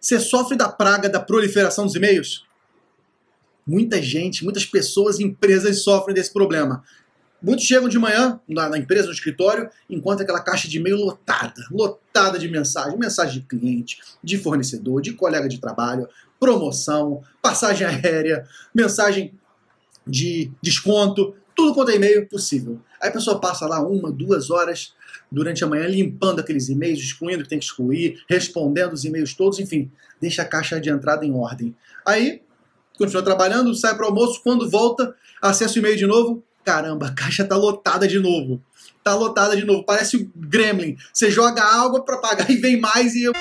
Você 0.00 0.18
sofre 0.18 0.56
da 0.56 0.68
praga 0.68 1.08
da 1.08 1.20
proliferação 1.20 1.84
dos 1.84 1.94
e-mails? 1.94 2.46
Muita 3.66 4.00
gente, 4.02 4.42
muitas 4.42 4.64
pessoas, 4.64 5.20
empresas 5.20 5.82
sofrem 5.82 6.14
desse 6.14 6.32
problema. 6.32 6.82
Muitos 7.42 7.64
chegam 7.64 7.88
de 7.88 7.98
manhã 7.98 8.40
na, 8.48 8.68
na, 8.68 8.78
empresa, 8.78 9.06
no 9.06 9.12
escritório, 9.12 9.68
encontram 9.88 10.24
aquela 10.24 10.40
caixa 10.40 10.68
de 10.68 10.78
e-mail 10.78 10.96
lotada, 10.96 11.62
lotada 11.70 12.38
de 12.38 12.48
mensagem, 12.48 12.98
mensagem 12.98 13.40
de 13.40 13.46
cliente, 13.46 14.00
de 14.22 14.36
fornecedor, 14.38 15.00
de 15.00 15.12
colega 15.12 15.48
de 15.48 15.58
trabalho, 15.58 16.08
promoção, 16.38 17.22
passagem 17.40 17.86
aérea, 17.86 18.46
mensagem 18.74 19.32
de 20.06 20.50
desconto, 20.62 21.34
tudo 21.60 21.74
quanto 21.74 21.90
é 21.90 21.96
e-mail 21.96 22.26
possível. 22.26 22.80
Aí 23.00 23.10
a 23.10 23.12
pessoa 23.12 23.38
passa 23.38 23.66
lá 23.66 23.86
uma, 23.86 24.10
duas 24.10 24.50
horas 24.50 24.94
durante 25.30 25.62
a 25.62 25.66
manhã 25.66 25.86
limpando 25.86 26.40
aqueles 26.40 26.70
e-mails, 26.70 26.98
excluindo 26.98 27.40
o 27.40 27.42
que 27.42 27.50
tem 27.50 27.58
que 27.58 27.66
excluir, 27.66 28.22
respondendo 28.26 28.94
os 28.94 29.04
e-mails 29.04 29.34
todos, 29.34 29.58
enfim, 29.58 29.90
deixa 30.18 30.40
a 30.40 30.46
caixa 30.46 30.80
de 30.80 30.88
entrada 30.88 31.24
em 31.24 31.34
ordem. 31.34 31.76
Aí, 32.06 32.40
continua 32.96 33.22
trabalhando, 33.22 33.74
sai 33.74 33.94
para 33.94 34.06
o 34.06 34.08
almoço, 34.08 34.40
quando 34.42 34.70
volta, 34.70 35.14
acessa 35.42 35.74
o 35.74 35.78
e-mail 35.78 35.96
de 35.96 36.06
novo, 36.06 36.42
caramba, 36.64 37.08
a 37.08 37.12
caixa 37.12 37.44
tá 37.44 37.56
lotada 37.56 38.08
de 38.08 38.18
novo. 38.18 38.62
Tá 39.04 39.14
lotada 39.14 39.54
de 39.54 39.64
novo, 39.64 39.84
parece 39.84 40.16
o 40.16 40.30
Gremlin. 40.34 40.96
Você 41.12 41.30
joga 41.30 41.62
água 41.62 42.02
para 42.04 42.18
pagar 42.18 42.50
e 42.50 42.56
vem 42.56 42.80
mais 42.80 43.14
e 43.14 43.24
eu... 43.24 43.32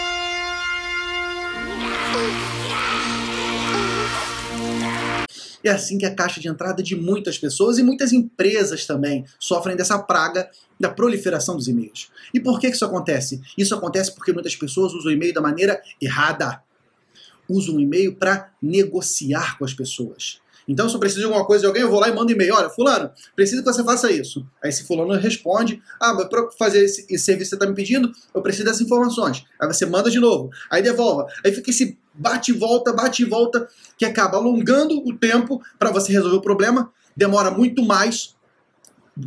É 5.64 5.70
assim 5.70 5.98
que 5.98 6.06
a 6.06 6.14
caixa 6.14 6.40
de 6.40 6.48
entrada 6.48 6.82
de 6.82 6.96
muitas 6.96 7.38
pessoas 7.38 7.78
e 7.78 7.84
muitas 7.84 8.14
empresas 8.14 8.86
também 8.86 9.26
sofrem 9.40 9.76
dessa 9.76 10.00
praga 10.00 10.50
da 10.80 10.90
proliferação 10.90 11.56
dos 11.56 11.68
e-mails. 11.68 12.10
E 12.34 12.40
por 12.40 12.60
que 12.60 12.68
isso 12.68 12.86
acontece? 12.86 13.42
Isso 13.58 13.76
acontece 13.76 14.14
porque 14.14 14.32
muitas 14.32 14.56
pessoas 14.56 14.94
usam 14.94 15.12
o 15.12 15.14
e-mail 15.14 15.34
da 15.34 15.42
maneira 15.42 15.82
errada. 16.02 16.64
Usam 17.48 17.76
o 17.76 17.80
e-mail 17.80 18.16
para 18.16 18.52
negociar 18.62 19.58
com 19.58 19.66
as 19.66 19.74
pessoas. 19.74 20.40
Então, 20.70 20.88
se 20.88 20.94
eu 20.96 21.00
preciso 21.00 21.22
de 21.22 21.26
alguma 21.26 21.46
coisa 21.46 21.62
de 21.62 21.68
alguém, 21.68 21.82
eu 21.82 21.90
vou 21.90 22.00
lá 22.00 22.08
e 22.08 22.14
mando 22.14 22.32
e-mail. 22.32 22.54
Olha, 22.54 22.70
fulano, 22.70 23.10
preciso 23.36 23.64
que 23.64 23.74
você 23.74 23.84
faça 23.84 24.12
isso. 24.12 24.46
Aí 24.64 24.70
esse 24.70 24.84
fulano 24.86 25.20
responde, 25.20 25.82
ah, 26.00 26.14
mas 26.14 26.30
para 26.30 26.48
fazer 26.52 26.86
esse, 26.86 27.08
esse, 27.10 27.26
serviço 27.26 27.50
que 27.50 27.50
você 27.50 27.56
está 27.56 27.66
me 27.66 27.74
pedindo, 27.74 28.12
eu 28.36 28.42
preciso 28.44 28.66
dessas 28.66 28.82
informações. 28.82 29.44
Aí 29.60 29.68
você 29.68 29.88
manda 29.88 30.12
de 30.12 30.20
novo, 30.20 30.52
aí 30.70 30.84
devolva. 30.84 31.26
Aí 31.44 31.52
fica 31.52 31.72
esse 31.72 31.98
bate 32.14 32.52
e 32.52 32.54
volta, 32.54 32.94
bate 32.94 33.24
e 33.24 33.26
volta, 33.26 33.68
que 33.98 34.06
acaba 34.06 34.38
alongando 34.38 34.96
o 35.04 35.18
tempo 35.18 35.60
para 35.80 35.90
você 35.90 36.12
resolver 36.12 36.38
o 36.38 36.42
problema, 36.42 36.92
demora 37.18 37.50
muito 37.50 37.84
mais, 37.84 38.36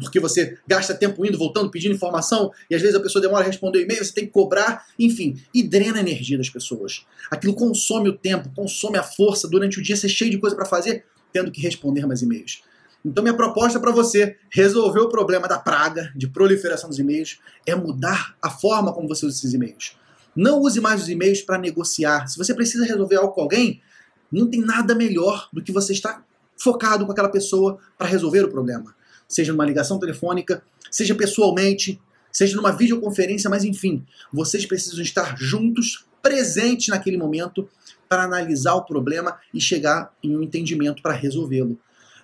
porque 0.01 0.21
você 0.21 0.59
gasta 0.67 0.95
tempo 0.95 1.27
indo, 1.27 1.37
voltando, 1.37 1.71
pedindo 1.71 1.95
informação, 1.95 2.53
e 2.71 2.75
às 2.75 2.81
vezes 2.81 2.97
a 2.97 3.01
pessoa 3.01 3.21
demora 3.21 3.45
a 3.45 3.47
responder 3.47 3.79
o 3.79 3.83
e-mail, 3.83 4.05
você 4.05 4.13
tem 4.13 4.27
que 4.27 4.31
cobrar, 4.31 4.87
enfim, 4.99 5.37
e 5.53 5.63
drena 5.63 5.99
a 5.99 6.01
energia 6.01 6.39
das 6.39 6.49
pessoas. 6.49 7.05
Aquilo 7.31 7.55
consome 7.55 8.09
o 8.09 8.17
tempo, 8.17 8.51
consome 8.55 8.97
a 8.97 9.03
força 9.03 9.49
durante 9.49 9.81
o 9.81 9.83
dia, 9.83 9.97
você 9.97 10.07
é 10.07 10.11
cheio 10.11 10.31
de 10.31 10.39
coisa 10.39 10.55
para 10.55 10.65
fazer, 10.65 11.05
tendo 11.33 11.51
que 11.51 11.61
responder 11.61 12.07
mais 12.07 12.23
e-mails. 12.23 12.63
Então, 13.05 13.23
minha 13.23 13.37
proposta 13.37 13.81
para 13.81 13.91
você 13.91 14.37
resolver 14.49 15.01
o 15.01 15.09
problema 15.09 15.49
da 15.49 15.59
praga 15.59 16.13
de 16.15 16.29
proliferação 16.29 16.89
dos 16.89 16.99
e-mails 16.99 17.41
é 17.67 17.75
mudar 17.75 18.37
a 18.41 18.49
forma 18.49 18.93
como 18.93 19.09
você 19.09 19.27
usa 19.27 19.39
esses 19.39 19.55
e-mails. 19.55 19.97
Não 20.37 20.61
use 20.61 20.81
mais 20.81 21.03
os 21.03 21.09
e-mails 21.09 21.43
para 21.43 21.59
negociar. 21.59 22.29
Se 22.29 22.39
você 22.39 22.55
precisa 22.55 22.85
resolver 22.85 23.17
algo 23.17 23.35
com 23.35 23.41
alguém, 23.41 23.83
não 24.31 24.49
tem 24.49 24.61
nada 24.61 24.95
melhor 24.95 25.49
do 25.53 25.63
que 25.63 25.73
você 25.73 25.93
estar 25.93 26.25
focado 26.57 27.05
com 27.05 27.13
aquela 27.13 27.29
pessoa 27.29 27.79
para 27.99 28.07
resolver 28.07 28.45
o 28.45 28.49
problema. 28.49 28.95
Seja 29.29 29.53
numa 29.53 29.67
ligação 29.67 29.99
telefônica, 29.99 30.63
seja 30.91 31.15
pessoalmente, 31.15 32.01
seja 32.31 32.57
numa 32.57 32.71
videoconferência, 32.71 33.51
mas 33.51 33.65
enfim, 33.65 34.07
vocês 34.33 34.65
precisam 34.65 35.03
estar 35.03 35.37
juntos, 35.37 36.07
presentes 36.23 36.89
naquele 36.89 37.17
momento 37.17 37.69
para 38.09 38.23
analisar 38.23 38.75
o 38.75 38.85
problema 38.85 39.39
e 39.53 39.61
chegar 39.61 40.13
em 40.23 40.37
um 40.37 40.43
entendimento 40.43 41.03
para 41.03 41.13
resolvê-lo. 41.13 41.79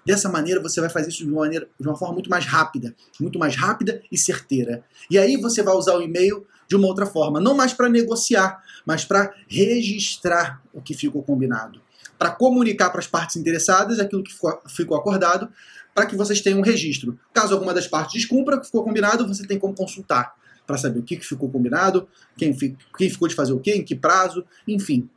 Dessa 0.07 0.29
maneira, 0.29 0.63
você 0.63 0.81
vai 0.81 0.89
fazer 0.89 1.09
isso 1.09 1.25
de 1.25 1.31
uma, 1.31 1.41
maneira, 1.41 1.69
de 1.79 1.87
uma 1.87 1.97
forma 1.97 2.15
muito 2.15 2.31
mais 2.31 2.47
rápida, 2.47 2.95
muito 3.21 3.39
mais 3.39 3.57
rápida 3.57 4.01
e 4.11 4.17
certeira. 4.17 4.83
E 5.11 5.19
aí 5.19 5.37
você 5.37 5.63
vai 5.63 5.75
usar 5.75 5.97
o 5.97 6.03
e-mail 6.03 6.47
de 6.67 6.77
uma 6.77 6.87
outra 6.87 7.05
forma, 7.05 7.41
não 7.41 7.55
mais 7.55 7.73
para 7.73 7.89
negociar, 7.89 8.63
mas 8.87 9.05
para 9.05 9.35
registrar 9.47 10.63
o 10.73 10.81
que 10.81 10.95
ficou 10.95 11.23
combinado, 11.23 11.81
para 12.19 12.31
comunicar 12.31 12.91
para 12.91 13.01
as 13.01 13.07
partes 13.07 13.37
interessadas 13.37 13.99
aquilo 13.99 14.23
que 14.23 14.33
ficou 14.69 14.97
acordado, 14.97 15.49
para 15.95 16.07
que 16.07 16.17
vocês 16.17 16.41
tenham 16.41 16.61
um 16.61 16.63
registro. 16.63 17.19
Caso 17.35 17.55
alguma 17.55 17.75
das 17.75 17.87
partes 17.87 18.15
descumpra 18.15 18.57
o 18.57 18.61
que 18.61 18.67
ficou 18.67 18.85
combinado, 18.85 19.27
você 19.27 19.47
tem 19.47 19.59
como 19.59 19.75
consultar 19.75 20.35
para 20.69 20.77
saber 20.77 20.99
o 20.99 21.03
que 21.03 21.19
ficou 21.19 21.49
combinado, 21.51 22.07
quem, 22.37 22.55
quem 22.55 23.09
ficou 23.09 23.27
de 23.27 23.35
fazer 23.35 23.55
o 23.55 23.59
quê, 23.59 23.73
em 23.73 23.83
que 23.83 23.97
prazo, 23.97 24.45
enfim. 24.69 25.09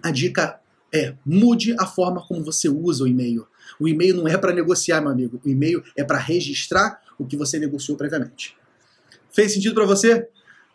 A 0.00 0.12
dica 0.12 0.60
é 0.92 1.14
mude 1.26 1.74
a 1.80 1.84
forma 1.84 2.24
como 2.24 2.44
você 2.44 2.68
usa 2.68 3.02
o 3.02 3.08
e-mail. 3.08 3.44
O 3.80 3.88
e-mail 3.88 4.16
não 4.16 4.28
é 4.28 4.38
para 4.38 4.52
negociar, 4.52 5.00
meu 5.00 5.10
amigo. 5.10 5.40
O 5.44 5.48
e-mail 5.48 5.82
é 5.96 6.04
para 6.04 6.16
registrar 6.16 7.02
o 7.18 7.26
que 7.26 7.36
você 7.36 7.58
negociou 7.58 7.98
previamente. 7.98 8.56
Fez 9.32 9.52
sentido 9.52 9.74
para 9.74 9.84
você? 9.84 10.28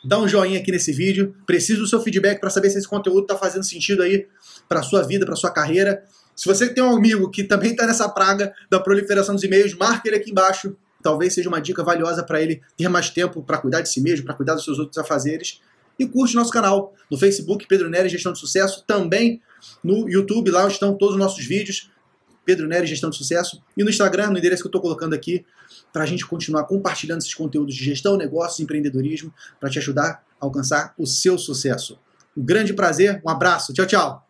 Dá 0.04 0.20
um 0.20 0.28
joinha 0.28 0.60
aqui 0.60 0.70
nesse 0.70 0.92
vídeo. 0.92 1.34
Preciso 1.46 1.80
do 1.80 1.88
seu 1.88 2.02
feedback 2.02 2.42
para 2.42 2.50
saber 2.50 2.70
se 2.70 2.78
esse 2.78 2.88
conteúdo 2.88 3.22
está 3.22 3.38
fazendo 3.38 3.64
sentido 3.64 4.04
aí 4.04 4.28
para 4.68 4.84
sua 4.84 5.02
vida, 5.02 5.26
para 5.26 5.38
sua 5.38 5.52
carreira. 5.52 6.04
Se 6.36 6.46
você 6.46 6.68
tem 6.68 6.84
um 6.84 6.98
amigo 6.98 7.30
que 7.32 7.46
também 7.46 7.72
está 7.72 7.88
nessa 7.88 8.10
praga 8.10 8.54
da 8.70 8.82
proliferação 8.82 9.34
dos 9.34 9.44
e-mails, 9.46 9.74
marque 9.76 10.10
ele 10.10 10.18
aqui 10.18 10.32
embaixo. 10.32 10.76
Talvez 11.02 11.34
seja 11.34 11.50
uma 11.50 11.62
dica 11.62 11.84
valiosa 11.84 12.24
para 12.24 12.42
ele 12.42 12.62
ter 12.76 12.88
mais 12.90 13.10
tempo 13.10 13.42
para 13.42 13.58
cuidar 13.58 13.82
de 13.82 13.90
si 13.90 14.02
mesmo, 14.02 14.26
para 14.26 14.36
cuidar 14.36 14.56
dos 14.56 14.64
seus 14.64 14.80
outros 14.80 14.98
afazeres 14.98 15.62
e 16.00 16.08
curte 16.08 16.34
nosso 16.34 16.52
canal 16.52 16.94
no 17.12 17.18
Facebook, 17.18 17.68
Pedro 17.68 17.90
Nery 17.90 18.08
Gestão 18.08 18.32
de 18.32 18.40
Sucesso, 18.40 18.84
também 18.88 19.42
no 19.84 20.10
YouTube, 20.10 20.50
lá 20.50 20.66
estão 20.66 20.96
todos 20.96 21.16
os 21.16 21.20
nossos 21.20 21.46
vídeos, 21.46 21.92
Pedro 22.46 22.68
Nery 22.68 22.88
Gestão 22.88 23.10
de 23.10 23.18
Sucesso, 23.18 23.62
e 23.78 23.84
no 23.84 23.90
Instagram, 23.90 24.30
no 24.30 24.38
endereço 24.38 24.64
que 24.64 24.68
eu 24.68 24.70
estou 24.70 24.82
colocando 24.82 25.14
aqui, 25.14 25.46
para 25.92 26.04
a 26.04 26.06
gente 26.06 26.26
continuar 26.26 26.64
compartilhando 26.64 27.20
esses 27.20 27.34
conteúdos 27.34 27.76
de 27.76 27.84
gestão, 27.84 28.16
negócios, 28.16 28.62
empreendedorismo, 28.62 29.34
para 29.60 29.70
te 29.70 29.78
ajudar 29.78 30.24
a 30.40 30.46
alcançar 30.46 30.94
o 30.98 31.06
seu 31.06 31.38
sucesso. 31.38 32.00
Um 32.36 32.44
grande 32.44 32.74
prazer, 32.74 33.22
um 33.26 33.30
abraço, 33.30 33.74
tchau, 33.74 33.86
tchau! 33.86 34.29